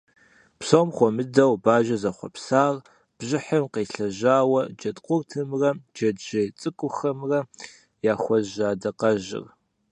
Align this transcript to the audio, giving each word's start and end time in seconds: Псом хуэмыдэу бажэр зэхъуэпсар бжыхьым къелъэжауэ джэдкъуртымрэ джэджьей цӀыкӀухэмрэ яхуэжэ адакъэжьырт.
Псом 0.59 0.89
хуэмыдэу 0.95 1.53
бажэр 1.63 1.99
зэхъуэпсар 2.03 2.75
бжыхьым 3.17 3.65
къелъэжауэ 3.73 4.61
джэдкъуртымрэ 4.77 5.69
джэджьей 5.95 6.47
цӀыкӀухэмрэ 6.59 7.39
яхуэжэ 8.13 8.63
адакъэжьырт. 8.73 9.49